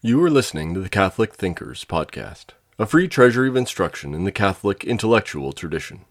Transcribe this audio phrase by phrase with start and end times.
[0.00, 4.30] You are listening to the Catholic Thinkers Podcast, a free treasury of instruction in the
[4.30, 6.04] Catholic intellectual tradition.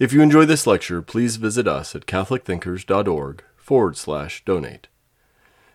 [0.00, 4.88] If you enjoy this lecture, please visit us at catholicthinkers.org forward slash donate.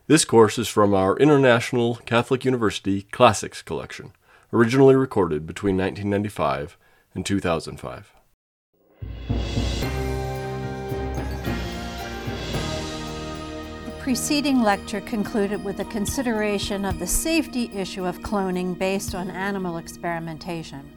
[0.07, 4.11] This course is from our International Catholic University Classics Collection,
[4.51, 6.77] originally recorded between 1995
[7.15, 8.12] and 2005.
[14.03, 19.77] Preceding lecture concluded with a consideration of the safety issue of cloning based on animal
[19.77, 20.91] experimentation.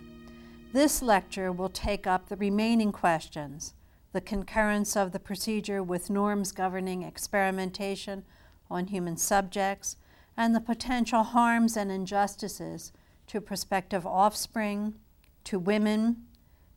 [0.73, 3.74] This lecture will take up the remaining questions
[4.12, 8.24] the concurrence of the procedure with norms governing experimentation
[8.69, 9.97] on human subjects,
[10.36, 12.91] and the potential harms and injustices
[13.28, 14.95] to prospective offspring,
[15.45, 16.25] to women,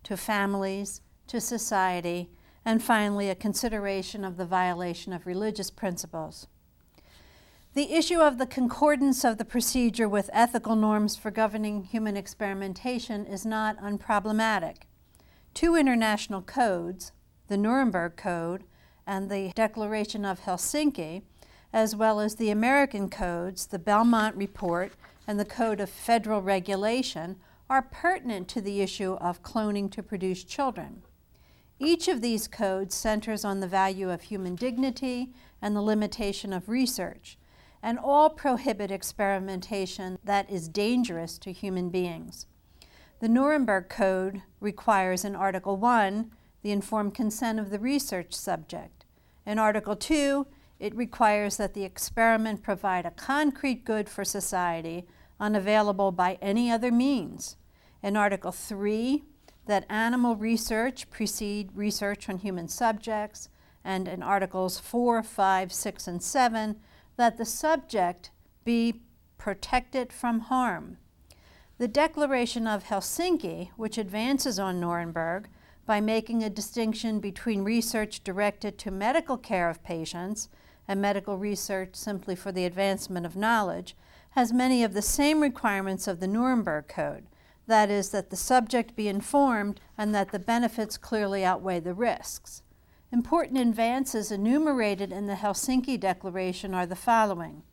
[0.04, 2.30] to families, to society,
[2.66, 6.48] and finally, a consideration of the violation of religious principles.
[7.74, 13.26] The issue of the concordance of the procedure with ethical norms for governing human experimentation
[13.26, 14.78] is not unproblematic.
[15.54, 17.12] Two international codes,
[17.48, 18.64] the Nuremberg Code
[19.06, 21.22] and the Declaration of Helsinki,
[21.72, 24.92] as well as the American codes, the Belmont Report
[25.28, 27.38] and the Code of Federal Regulation,
[27.70, 31.04] are pertinent to the issue of cloning to produce children.
[31.80, 36.68] Each of these codes centers on the value of human dignity and the limitation of
[36.68, 37.38] research,
[37.82, 42.46] and all prohibit experimentation that is dangerous to human beings.
[43.22, 46.32] The Nuremberg Code requires in Article 1
[46.64, 49.06] the informed consent of the research subject.
[49.46, 50.46] In Article 2,
[50.80, 55.06] it requires that the experiment provide a concrete good for society
[55.40, 57.56] unavailable by any other means.
[58.04, 59.24] In Article 3,
[59.70, 63.50] that animal research precede research on human subjects,
[63.84, 66.76] and in Articles 4, 5, 6, and 7,
[67.18, 68.32] that the subject
[68.66, 69.04] be
[69.38, 70.98] protected from harm.
[71.78, 75.48] The Declaration of Helsinki, which advances on Nuremberg
[75.86, 80.50] by making a distinction between research directed to medical care of patients
[80.88, 83.96] and medical research simply for the advancement of knowledge,
[84.32, 87.28] has many of the same requirements of the Nuremberg Code
[87.70, 92.62] that is, that the subject be informed and that the benefits clearly outweigh the risks.
[93.12, 97.64] Important advances enumerated in the Helsinki Declaration are the following.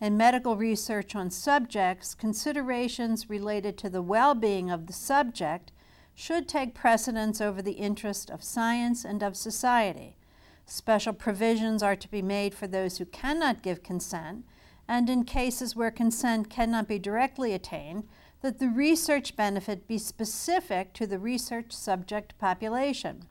[0.00, 5.72] In medical research on subjects, considerations related to the well being of the subject
[6.14, 10.16] should take precedence over the interest of science and of society.
[10.66, 14.44] Special provisions are to be made for those who cannot give consent,
[14.86, 18.04] and in cases where consent cannot be directly attained,
[18.44, 23.24] that the research benefit be specific to the research subject population.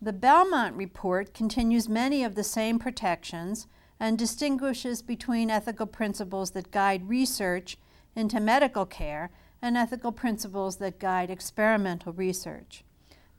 [0.00, 3.68] The Belmont report continues many of the same protections
[4.00, 7.76] and distinguishes between ethical principles that guide research
[8.16, 9.30] into medical care
[9.62, 12.82] and ethical principles that guide experimental research.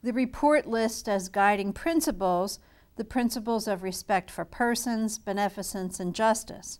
[0.03, 2.59] The report lists as guiding principles
[2.96, 6.80] the principles of respect for persons, beneficence, and justice.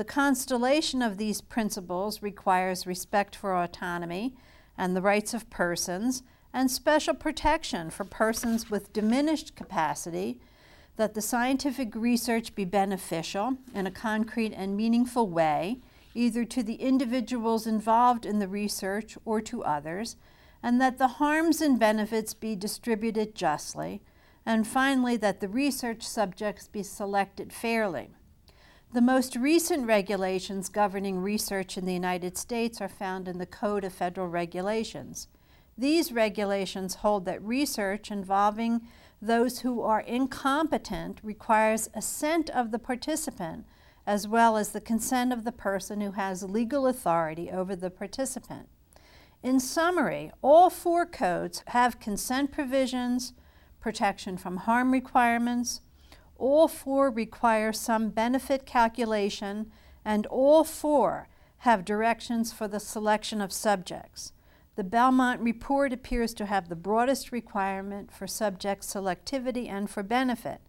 [0.00, 4.34] The constellation of these principles requires respect for autonomy
[4.78, 6.22] and the rights of persons
[6.54, 10.40] and special protection for persons with diminished capacity,
[10.96, 15.80] that the scientific research be beneficial in a concrete and meaningful way,
[16.14, 20.16] either to the individuals involved in the research or to others,
[20.62, 24.00] and that the harms and benefits be distributed justly,
[24.46, 28.14] and finally, that the research subjects be selected fairly.
[28.92, 33.84] The most recent regulations governing research in the United States are found in the Code
[33.84, 35.28] of Federal Regulations.
[35.78, 38.80] These regulations hold that research involving
[39.22, 43.64] those who are incompetent requires assent of the participant
[44.08, 48.68] as well as the consent of the person who has legal authority over the participant.
[49.40, 53.34] In summary, all four codes have consent provisions,
[53.78, 55.80] protection from harm requirements,
[56.40, 59.70] all four require some benefit calculation,
[60.04, 61.28] and all four
[61.58, 64.32] have directions for the selection of subjects.
[64.76, 70.62] The Belmont report appears to have the broadest requirement for subject selectivity and for benefit.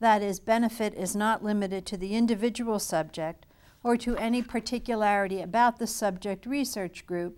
[0.00, 3.44] That is, benefit is not limited to the individual subject
[3.82, 7.36] or to any particularity about the subject research group,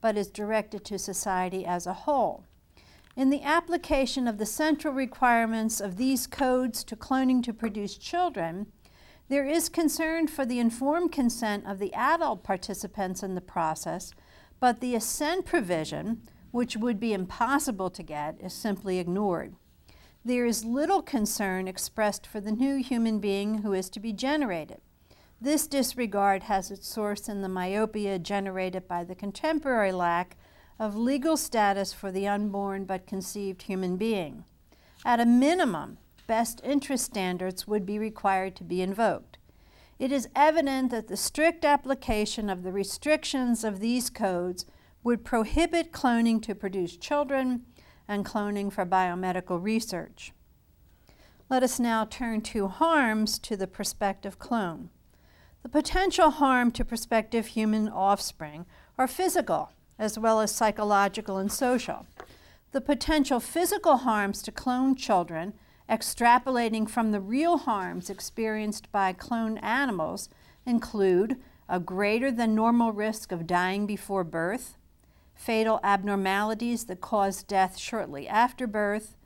[0.00, 2.44] but is directed to society as a whole.
[3.16, 8.68] In the application of the central requirements of these codes to cloning to produce children,
[9.28, 14.12] there is concern for the informed consent of the adult participants in the process,
[14.60, 19.54] but the assent provision, which would be impossible to get, is simply ignored.
[20.24, 24.80] There is little concern expressed for the new human being who is to be generated.
[25.40, 30.36] This disregard has its source in the myopia generated by the contemporary lack
[30.80, 34.44] of legal status for the unborn but conceived human being.
[35.04, 39.36] At a minimum, best interest standards would be required to be invoked.
[39.98, 44.64] It is evident that the strict application of the restrictions of these codes
[45.04, 47.66] would prohibit cloning to produce children
[48.08, 50.32] and cloning for biomedical research.
[51.50, 54.88] Let us now turn to harms to the prospective clone.
[55.62, 58.64] The potential harm to prospective human offspring
[58.96, 62.06] are physical as well as psychological and social.
[62.72, 65.52] The potential physical harms to cloned children,
[65.88, 70.30] extrapolating from the real harms experienced by cloned animals,
[70.64, 71.36] include
[71.68, 74.78] a greater than normal risk of dying before birth,
[75.34, 79.16] fatal abnormalities that cause death shortly after birth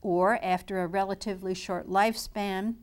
[0.00, 2.76] or after a relatively short lifespan,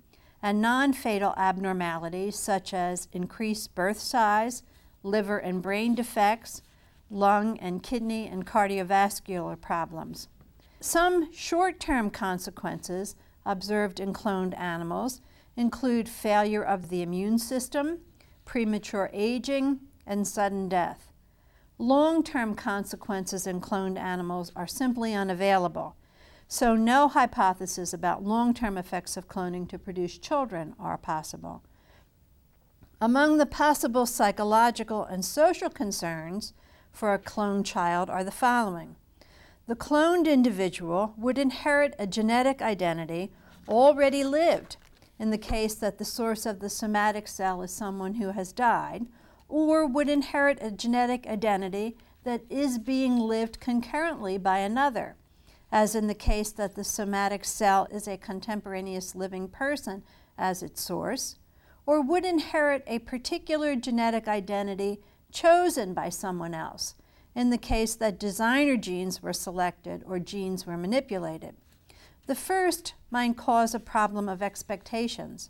[0.44, 4.62] and non fatal abnormalities such as increased birth size,
[5.04, 6.62] liver and brain defects,
[7.12, 10.30] lung and kidney and cardiovascular problems.
[10.80, 13.16] Some short term consequences
[13.46, 15.22] observed in cloned animals
[15.56, 18.00] include failure of the immune system,
[18.46, 21.12] premature aging, and sudden death.
[21.78, 25.96] Long term consequences in cloned animals are simply unavailable,
[26.48, 31.64] so no hypothesis about long term effects of cloning to produce children are possible.
[33.00, 36.54] Among the possible psychological and social concerns
[36.92, 38.96] for a cloned child are the following.
[39.68, 43.32] The cloned individual would inherit a genetic identity
[43.68, 44.78] already lived
[45.20, 49.06] in the case that the source of the somatic cell is someone who has died,
[49.48, 55.16] or would inherit a genetic identity that is being lived concurrently by another,
[55.72, 60.02] as in the case that the somatic cell is a contemporaneous living person
[60.38, 61.36] as its source,
[61.86, 65.00] or would inherit a particular genetic identity
[65.32, 66.96] chosen by someone else,
[67.36, 71.56] in the case that designer genes were selected or genes were manipulated.
[72.28, 75.50] The first might cause a problem of expectations.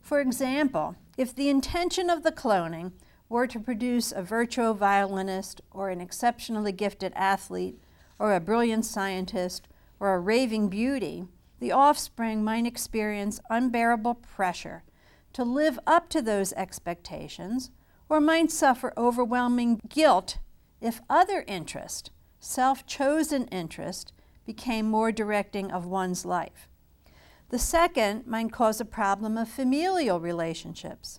[0.00, 2.92] For example, if the intention of the cloning
[3.28, 7.80] were to produce a virtuo violinist or an exceptionally gifted athlete
[8.18, 9.68] or a brilliant scientist
[9.98, 11.24] or a raving beauty,
[11.58, 14.84] the offspring might experience unbearable pressure
[15.32, 17.70] to live up to those expectations
[18.08, 20.38] or might suffer overwhelming guilt
[20.80, 22.10] if other interest,
[22.40, 24.12] self chosen interest,
[24.44, 26.68] became more directing of one's life.
[27.48, 31.18] The second might cause a problem of familial relationships.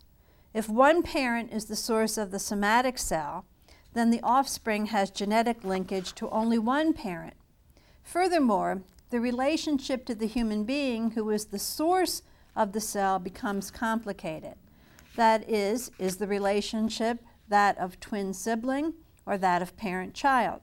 [0.53, 3.45] If one parent is the source of the somatic cell,
[3.93, 7.35] then the offspring has genetic linkage to only one parent.
[8.03, 12.21] Furthermore, the relationship to the human being who is the source
[12.55, 14.55] of the cell becomes complicated.
[15.17, 18.93] That is, is the relationship that of twin sibling
[19.25, 20.61] or that of parent child?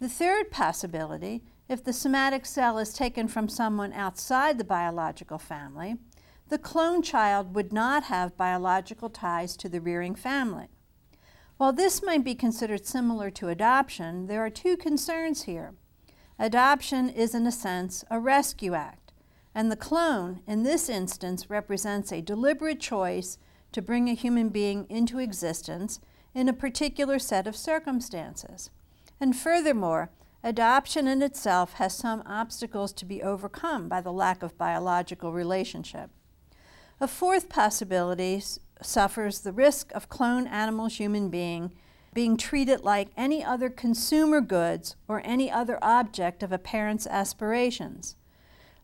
[0.00, 5.96] The third possibility, if the somatic cell is taken from someone outside the biological family,
[6.48, 10.68] the clone child would not have biological ties to the rearing family.
[11.58, 15.74] While this might be considered similar to adoption, there are two concerns here.
[16.38, 19.12] Adoption is, in a sense, a rescue act,
[19.54, 23.36] and the clone, in this instance, represents a deliberate choice
[23.72, 26.00] to bring a human being into existence
[26.34, 28.70] in a particular set of circumstances.
[29.20, 30.10] And furthermore,
[30.42, 36.10] adoption in itself has some obstacles to be overcome by the lack of biological relationship.
[37.00, 38.42] A fourth possibility
[38.82, 41.72] suffers the risk of clone animals human being
[42.14, 48.16] being treated like any other consumer goods or any other object of a parent's aspirations.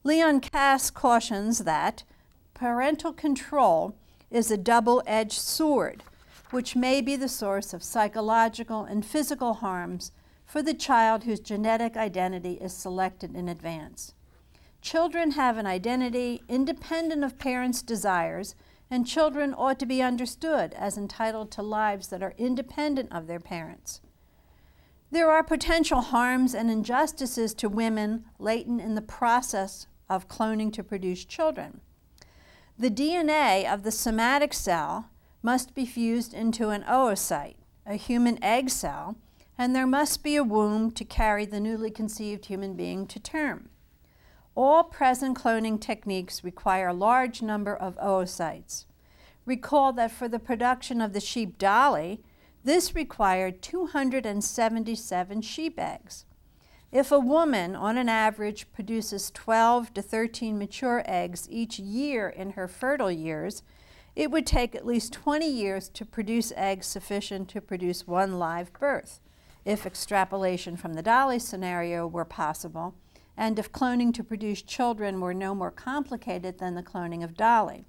[0.04, 2.04] Leon Kass cautions that
[2.52, 3.96] parental control
[4.30, 6.02] is a double edged sword,
[6.50, 10.12] which may be the source of psychological and physical harms
[10.44, 14.14] for the child whose genetic identity is selected in advance.
[14.80, 18.54] Children have an identity independent of parents' desires,
[18.90, 23.40] and children ought to be understood as entitled to lives that are independent of their
[23.40, 24.00] parents.
[25.10, 30.84] There are potential harms and injustices to women latent in the process of cloning to
[30.84, 31.80] produce children.
[32.76, 35.08] The DNA of the somatic cell
[35.42, 37.54] must be fused into an oocyte,
[37.86, 39.16] a human egg cell,
[39.56, 43.68] and there must be a womb to carry the newly conceived human being to term.
[44.56, 48.86] All present cloning techniques require a large number of oocytes.
[49.46, 52.24] Recall that for the production of the sheep dolly,
[52.64, 56.24] this required 277 sheep eggs.
[56.94, 62.50] If a woman, on an average, produces 12 to 13 mature eggs each year in
[62.50, 63.64] her fertile years,
[64.14, 68.72] it would take at least 20 years to produce eggs sufficient to produce one live
[68.74, 69.18] birth,
[69.64, 72.94] if extrapolation from the Dolly scenario were possible,
[73.36, 77.86] and if cloning to produce children were no more complicated than the cloning of Dolly.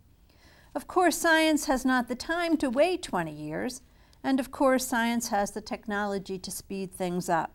[0.74, 3.84] Of course, science has not the time to wait 20 years,
[4.24, 7.52] and of course, science has the technology to speed things up.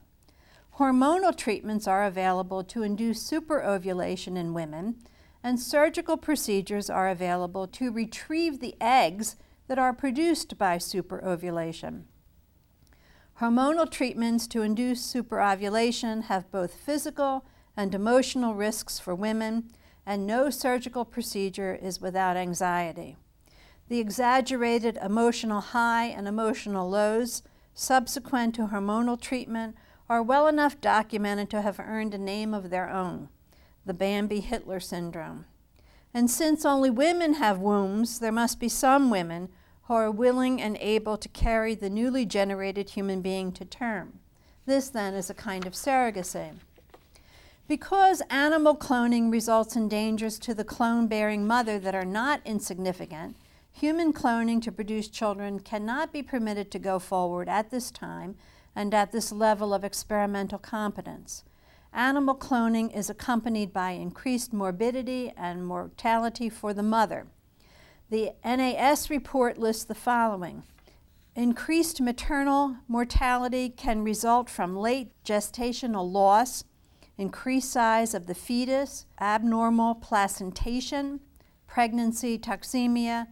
[0.80, 4.96] Hormonal treatments are available to induce superovulation in women,
[5.42, 9.36] and surgical procedures are available to retrieve the eggs
[9.68, 12.04] that are produced by superovulation.
[13.40, 17.44] Hormonal treatments to induce superovulation have both physical
[17.76, 19.70] and emotional risks for women,
[20.06, 23.18] and no surgical procedure is without anxiety.
[23.90, 27.42] The exaggerated emotional high and emotional lows
[27.74, 29.76] subsequent to hormonal treatment
[30.10, 33.28] are well enough documented to have earned a name of their own
[33.86, 35.46] the Bambi Hitler syndrome.
[36.12, 39.48] And since only women have wombs, there must be some women
[39.84, 44.18] who are willing and able to carry the newly generated human being to term.
[44.66, 46.56] This, then, is a kind of surrogacy.
[47.66, 53.36] Because animal cloning results in dangers to the clone bearing mother that are not insignificant,
[53.72, 58.36] human cloning to produce children cannot be permitted to go forward at this time
[58.80, 61.44] and at this level of experimental competence.
[61.92, 67.26] Animal cloning is accompanied by increased morbidity and mortality for the mother.
[68.08, 70.62] The NAS report lists the following.
[71.36, 76.64] Increased maternal mortality can result from late gestational loss,
[77.18, 81.20] increased size of the fetus, abnormal placentation,
[81.66, 83.26] pregnancy toxemia,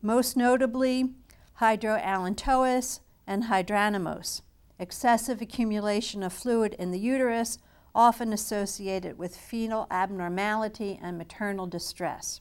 [0.00, 1.14] most notably
[1.60, 4.42] hydroallantois and hydramnios,
[4.78, 7.58] excessive accumulation of fluid in the uterus,
[7.94, 12.40] often associated with fetal abnormality and maternal distress.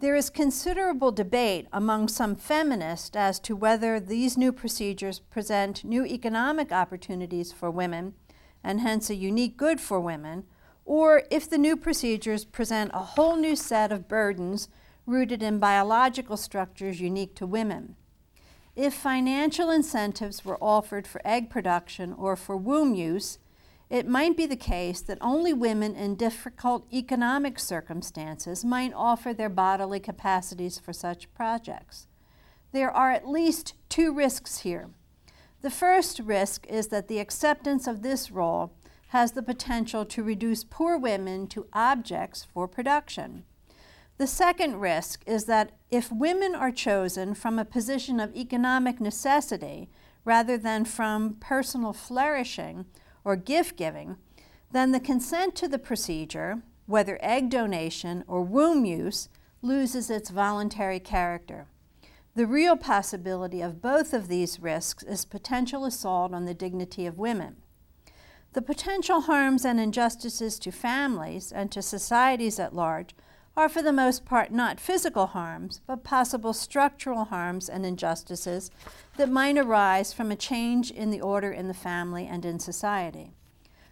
[0.00, 6.04] There is considerable debate among some feminists as to whether these new procedures present new
[6.04, 8.14] economic opportunities for women
[8.64, 10.44] and hence a unique good for women,
[10.84, 14.68] or if the new procedures present a whole new set of burdens
[15.06, 17.96] rooted in biological structures unique to women.
[18.74, 23.38] If financial incentives were offered for egg production or for womb use,
[23.90, 29.50] it might be the case that only women in difficult economic circumstances might offer their
[29.50, 32.06] bodily capacities for such projects.
[32.72, 34.88] There are at least two risks here.
[35.60, 38.72] The first risk is that the acceptance of this role
[39.08, 43.44] has the potential to reduce poor women to objects for production.
[44.18, 49.88] The second risk is that if women are chosen from a position of economic necessity
[50.24, 52.86] rather than from personal flourishing
[53.24, 54.16] or gift giving,
[54.70, 59.28] then the consent to the procedure, whether egg donation or womb use,
[59.60, 61.66] loses its voluntary character.
[62.34, 67.18] The real possibility of both of these risks is potential assault on the dignity of
[67.18, 67.56] women.
[68.54, 73.14] The potential harms and injustices to families and to societies at large
[73.56, 78.70] are for the most part not physical harms, but possible structural harms and injustices
[79.16, 83.32] that might arise from a change in the order in the family and in society.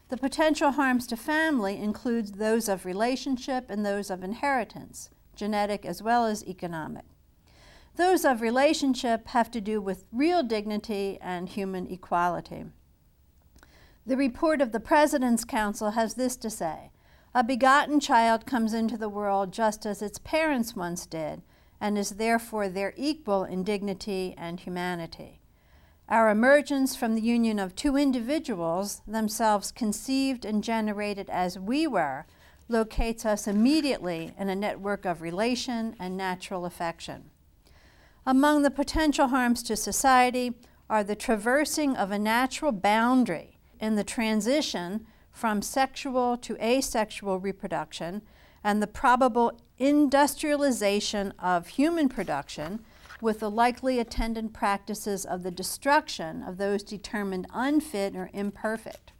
[0.08, 6.02] The potential harms to family include those of relationship and those of inheritance, genetic as
[6.02, 7.04] well as economic.
[7.96, 12.64] Those of relationship have to do with real dignity and human equality.
[14.06, 16.90] The report of the President's Council has this to say
[17.34, 21.42] a begotten child comes into the world just as its parents once did,
[21.80, 25.40] and is therefore their equal in dignity and humanity.
[26.08, 32.26] Our emergence from the union of two individuals, themselves conceived and generated as we were,
[32.68, 37.30] locates us immediately in a network of relation and natural affection.
[38.26, 40.54] Among the potential harms to society
[40.88, 48.22] are the traversing of a natural boundary in the transition from sexual to asexual reproduction
[48.62, 52.84] and the probable industrialization of human production
[53.20, 59.12] with the likely attendant practices of the destruction of those determined unfit or imperfect.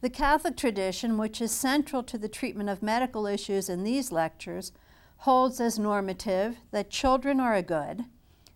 [0.00, 4.72] The Catholic tradition, which is central to the treatment of medical issues in these lectures,
[5.18, 8.04] holds as normative that children are a good,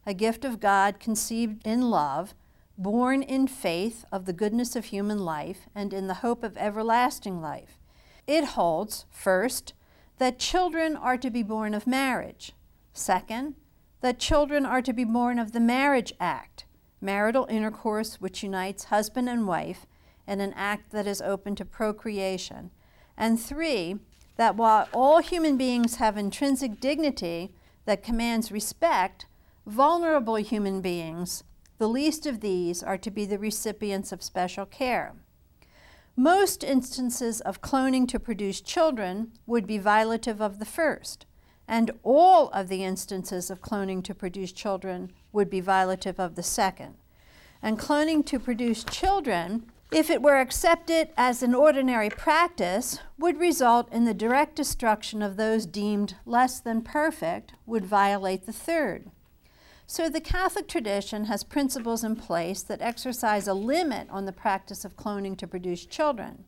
[0.07, 2.35] a gift of God conceived in love,
[2.79, 7.41] born in faith of the goodness of human life and in the hope of everlasting
[7.41, 7.79] life.
[8.26, 9.75] It holds, first,
[10.19, 12.52] that children are to be born of marriage.
[12.93, 13.55] Second,
[14.00, 16.64] that children are to be born of the Marriage Act,
[17.00, 19.87] marital intercourse which unites husband and wife
[20.26, 22.71] in an act that is open to procreation.
[23.17, 23.97] And three,
[24.37, 29.26] that while all human beings have intrinsic dignity, that commands respect,
[29.67, 31.45] vulnerable human beings,
[31.83, 35.17] the least of these, are to be the recipients of special care.
[36.15, 41.27] Most instances of cloning to produce children would be violative of the first,
[41.67, 46.43] and all of the instances of cloning to produce children would be violative of the
[46.45, 46.95] second.
[47.61, 53.93] And cloning to produce children, if it were accepted as an ordinary practice, would result
[53.93, 59.11] in the direct destruction of those deemed less than perfect, would violate the third.
[59.93, 64.87] So the Catholic tradition has principles in place that exercise a limit on the practice
[64.87, 66.45] of cloning to produce children.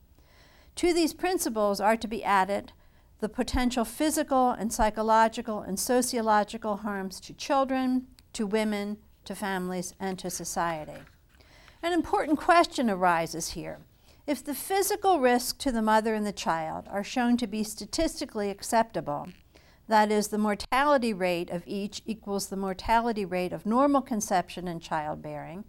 [0.77, 2.73] To these principles are to be added
[3.21, 8.97] the potential physical and psychological and sociological harms to children, to women,
[9.27, 11.03] to families, and to society.
[11.83, 13.81] An important question arises here.
[14.27, 18.49] If the physical risk to the mother and the child are shown to be statistically
[18.49, 19.29] acceptable,
[19.89, 24.81] that is, the mortality rate of each equals the mortality rate of normal conception and
[24.81, 25.65] childbearing,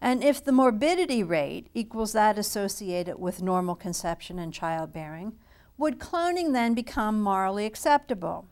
[0.00, 5.34] and if the morbidity rate equals that associated with normal conception and childbearing,
[5.78, 8.46] would cloning then become morally acceptable?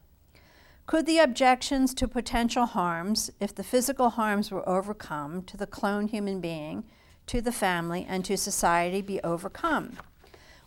[0.87, 6.11] Could the objections to potential harms, if the physical harms were overcome to the cloned
[6.11, 6.85] human being,
[7.27, 9.99] to the family, and to society, be overcome?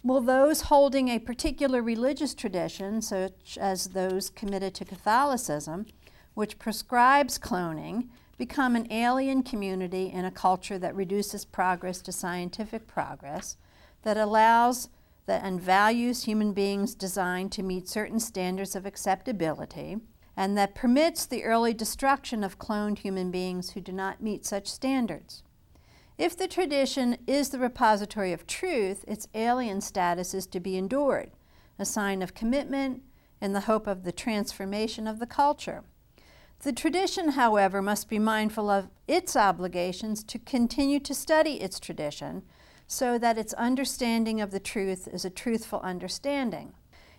[0.04, 5.86] Will those holding a particular religious tradition, such as those committed to Catholicism,
[6.34, 12.86] which prescribes cloning, become an alien community in a culture that reduces progress to scientific
[12.86, 13.56] progress,
[14.02, 14.90] that allows
[15.26, 19.96] that, and values human beings designed to meet certain standards of acceptability,
[20.36, 24.68] and that permits the early destruction of cloned human beings who do not meet such
[24.68, 25.44] standards.
[26.18, 31.32] If the tradition is the repository of truth, its alien status is to be endured,
[31.80, 33.02] a sign of commitment
[33.42, 35.84] and the hope of the transformation of the culture.
[36.60, 42.44] The tradition, however, must be mindful of its obligations to continue to study its tradition
[42.88, 46.74] so that its understanding of the truth is a truthful understanding.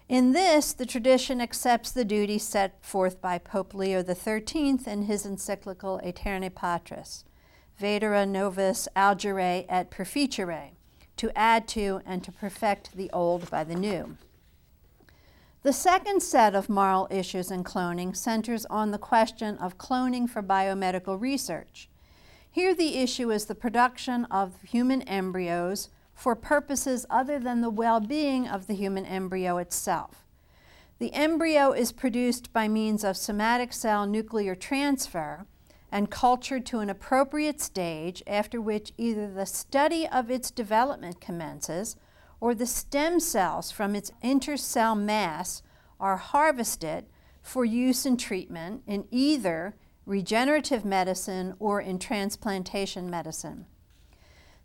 [0.08, 5.26] In this, the tradition accepts the duty set forth by Pope Leo XIII in his
[5.26, 7.24] encyclical Aeterni Patris,
[7.78, 10.70] Vetera Novis Augere et Perficere,
[11.16, 14.16] to add to and to perfect the old by the new.
[15.62, 20.42] The second set of moral issues in cloning centers on the question of cloning for
[20.42, 21.88] biomedical research.
[22.50, 27.98] Here, the issue is the production of human embryos for purposes other than the well
[27.98, 30.24] being of the human embryo itself.
[30.98, 35.46] The embryo is produced by means of somatic cell nuclear transfer
[35.94, 41.94] and cultured to an appropriate stage, after which either the study of its development commences
[42.40, 45.62] or the stem cells from its inner cell mass
[46.00, 47.06] are harvested
[47.42, 53.64] for use in treatment in either regenerative medicine or in transplantation medicine.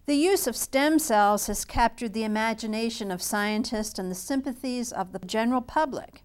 [0.08, 5.12] The use of stem cells has captured the imagination of scientists and the sympathies of
[5.12, 6.24] the general public.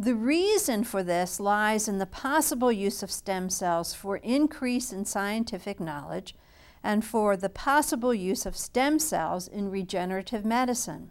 [0.00, 5.04] The reason for this lies in the possible use of stem cells for increase in
[5.04, 6.36] scientific knowledge
[6.84, 11.10] and for the possible use of stem cells in regenerative medicine.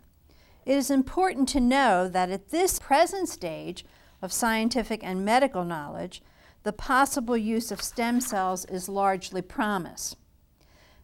[0.65, 3.83] It is important to know that at this present stage
[4.21, 6.21] of scientific and medical knowledge,
[6.63, 10.15] the possible use of stem cells is largely promise.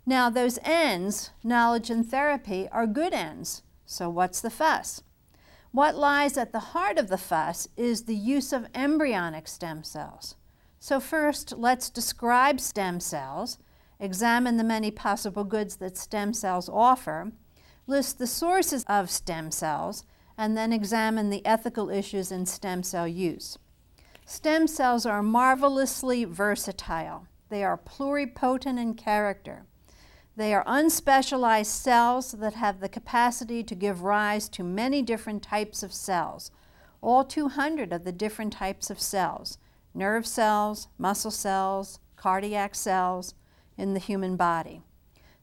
[0.06, 3.62] Now, those ends, knowledge and therapy, are good ends.
[3.86, 5.04] So, what's the fuss?
[5.74, 10.36] What lies at the heart of the fuss is the use of embryonic stem cells.
[10.80, 13.58] So, first, let's describe stem cells,
[14.00, 17.32] examine the many possible goods that stem cells offer,
[17.88, 20.04] list the sources of stem cells,
[20.38, 23.58] and then examine the ethical issues in stem cell use.
[24.28, 29.66] Stem cells are marvelously versatile, they are pluripotent in character.
[30.36, 35.84] They are unspecialized cells that have the capacity to give rise to many different types
[35.84, 36.50] of cells,
[37.02, 39.58] all 200 of the different types of cells
[39.96, 43.36] nerve cells, muscle cells, cardiac cells
[43.78, 44.82] in the human body.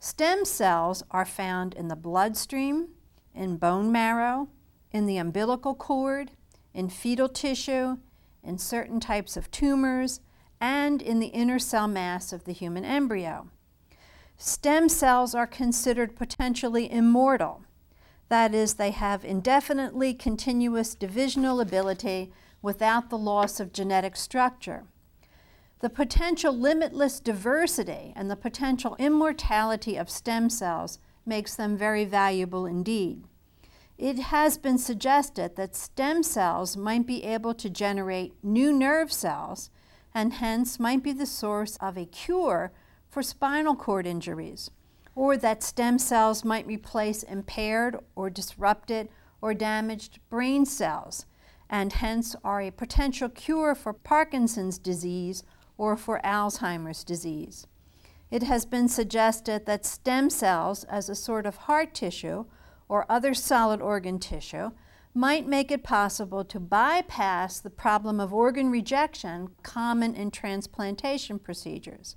[0.00, 2.88] Stem cells are found in the bloodstream,
[3.32, 4.48] in bone marrow,
[4.90, 6.32] in the umbilical cord,
[6.74, 7.98] in fetal tissue,
[8.42, 10.20] in certain types of tumors,
[10.60, 13.48] and in the inner cell mass of the human embryo.
[14.42, 17.62] Stem cells are considered potentially immortal.
[18.30, 24.84] That is, they have indefinitely continuous divisional ability without the loss of genetic structure.
[25.80, 32.64] The potential limitless diversity and the potential immortality of stem cells makes them very valuable
[32.64, 33.24] indeed.
[33.98, 39.68] it has been suggested that stem cells might be able to generate new nerve cells
[40.14, 42.72] and hence might be the source of a cure
[43.10, 44.70] for spinal cord injuries,
[45.14, 49.08] or that stem cells might replace impaired or disrupted
[49.42, 51.26] or damaged brain cells
[51.70, 55.44] and hence are a potential cure for Parkinson's disease
[55.78, 57.66] or for Alzheimer's disease.
[58.30, 62.44] It has been suggested that stem cells, as a sort of heart tissue
[62.88, 64.72] or other solid organ tissue,
[65.14, 72.16] might make it possible to bypass the problem of organ rejection common in transplantation procedures.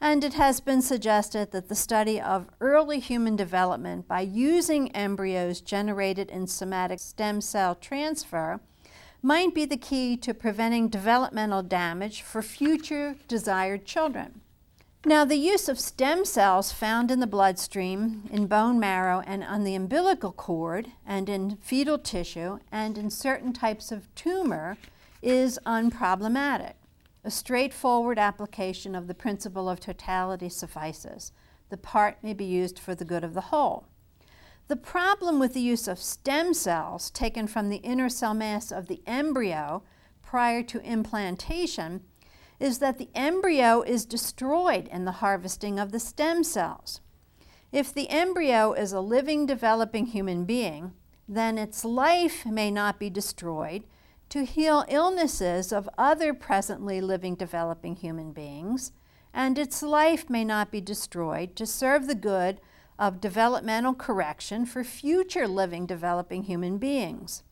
[0.00, 5.60] And it has been suggested that the study of early human development by using embryos
[5.60, 8.60] generated in somatic stem cell transfer
[9.22, 14.42] might be the key to preventing developmental damage for future desired children.
[15.04, 19.62] Now, the use of stem cells found in the bloodstream, in bone marrow, and on
[19.62, 24.76] the umbilical cord, and in fetal tissue, and in certain types of tumor
[25.22, 26.72] is unproblematic.
[27.26, 31.32] A straightforward application of the principle of totality suffices.
[31.70, 33.88] The part may be used for the good of the whole.
[34.68, 38.86] The problem with the use of stem cells taken from the inner cell mass of
[38.86, 39.82] the embryo
[40.22, 42.04] prior to implantation
[42.60, 47.00] is that the embryo is destroyed in the harvesting of the stem cells.
[47.72, 50.92] If the embryo is a living, developing human being,
[51.28, 53.82] then its life may not be destroyed
[54.28, 58.92] to heal illnesses of other presently living, developing human beings,
[59.32, 62.60] and its life may not be destroyed to serve the good
[62.98, 67.42] of developmental correction for future living, developing human beings.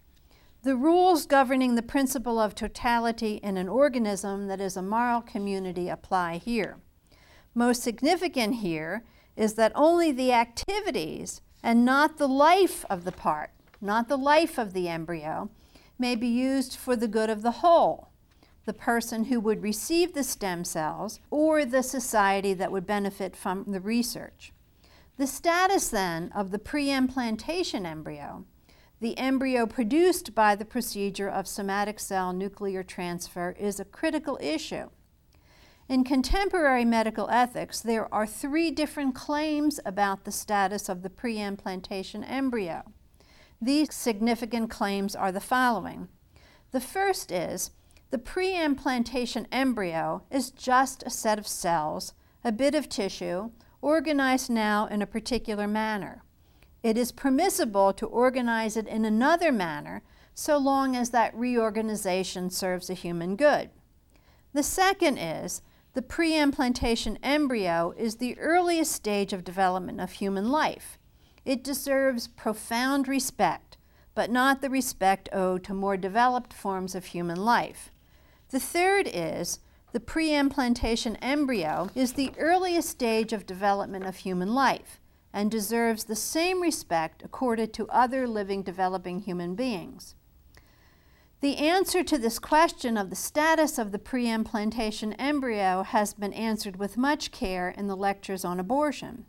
[0.62, 5.90] The rules governing the principle of totality in an organism that is a moral community
[5.90, 6.78] apply here.
[7.54, 9.04] Most significant here
[9.36, 14.56] is that only the activities and not the life of the part, not the life
[14.56, 15.50] of the embryo,
[15.98, 18.10] may be used for the good of the whole,
[18.64, 23.64] the person who would receive the stem cells or the society that would benefit from
[23.68, 24.52] the research.
[25.16, 28.44] The status then of the pre implantation embryo
[29.04, 34.88] the embryo produced by the procedure of somatic cell nuclear transfer is a critical issue.
[35.90, 42.24] In contemporary medical ethics, there are three different claims about the status of the preimplantation
[42.26, 42.82] embryo.
[43.64, 46.08] These significant claims are the following.
[46.72, 47.70] The first is
[48.10, 53.50] the preimplantation embryo is just a set of cells, a bit of tissue,
[53.80, 56.22] organized now in a particular manner
[56.84, 60.02] it is permissible to organize it in another manner
[60.34, 63.70] so long as that reorganization serves a human good.
[64.52, 65.62] The second is
[65.94, 70.98] the preimplantation embryo is the earliest stage of development of human life.
[71.44, 73.76] It deserves profound respect,
[74.14, 77.90] but not the respect owed to more developed forms of human life.
[78.50, 79.58] The third is
[79.92, 85.00] the preimplantation embryo is the earliest stage of development of human life
[85.32, 90.14] and deserves the same respect accorded to other living, developing human beings.
[91.40, 96.76] The answer to this question of the status of the preimplantation embryo has been answered
[96.76, 99.26] with much care in the lectures on abortion.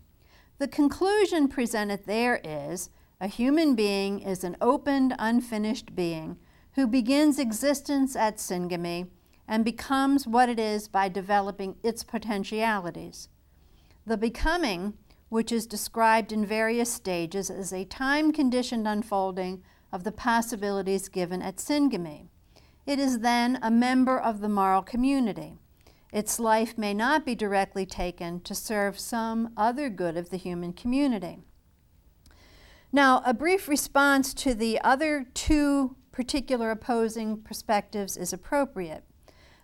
[0.58, 2.90] The conclusion presented there is
[3.20, 6.38] a human being is an opened, unfinished being
[6.74, 9.08] who begins existence at syngamy
[9.48, 13.28] and becomes what it is by developing its potentialities.
[14.06, 14.94] The becoming
[15.28, 21.42] which is described in various stages is a time conditioned unfolding of the possibilities given
[21.42, 22.28] at syngamy.
[22.86, 25.58] It is then a member of the moral community.
[26.12, 30.72] Its life may not be directly taken to serve some other good of the human
[30.74, 31.40] community.
[32.92, 39.04] Now, a brief response to the other two particular opposing perspectives is appropriate.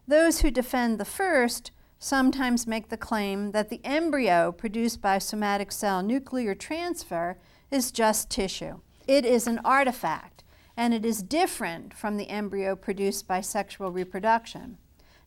[0.07, 5.71] Those who defend the first sometimes make the claim that the embryo produced by somatic
[5.71, 7.37] cell nuclear transfer
[7.69, 8.81] is just tissue.
[9.07, 10.43] It is an artifact,
[10.75, 14.77] and it is different from the embryo produced by sexual reproduction.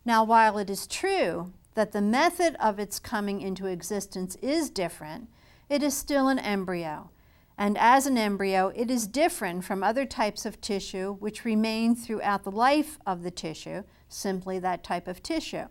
[0.05, 5.29] Now, while it is true that the method of its coming into existence is different,
[5.69, 7.11] it is still an embryo.
[7.57, 12.45] And as an embryo, it is different from other types of tissue which remain throughout
[12.45, 15.67] the life of the tissue, simply that type of tissue.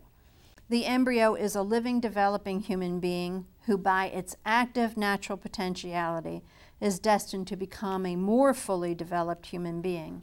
[0.68, 6.42] The embryo is a living, developing human being who, by its active natural potentiality,
[6.80, 10.22] is destined to become a more fully developed human being.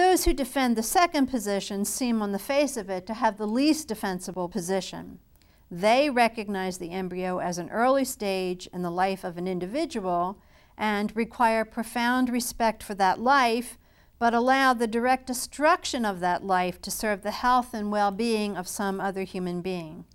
[0.00, 3.46] Those who defend the second position seem, on the face of it, to have the
[3.46, 5.18] least defensible position.
[5.70, 10.38] They recognize the embryo as an early stage in the life of an individual
[10.78, 13.76] and require profound respect for that life,
[14.18, 18.56] but allow the direct destruction of that life to serve the health and well being
[18.56, 20.06] of some other human being.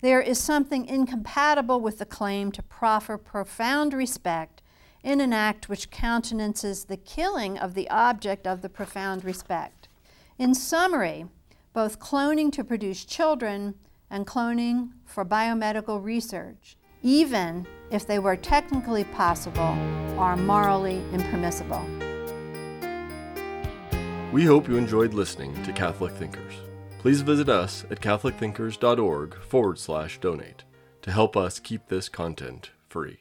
[0.00, 4.62] There is something incompatible with the claim to proffer profound respect
[5.02, 9.88] in an act which countenances the killing of the object of the profound respect.
[10.38, 11.26] In summary,
[11.72, 13.74] both cloning to produce children
[14.10, 19.76] and cloning for biomedical research, even if they were technically possible,
[20.18, 21.84] are morally impermissible.
[24.32, 26.54] We hope you enjoyed listening to Catholic Thinkers.
[26.98, 30.64] Please visit us at catholicthinkers.org forward slash donate
[31.02, 33.20] to help us keep this content free.